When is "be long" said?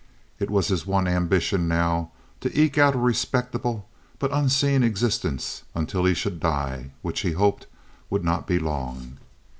8.47-9.19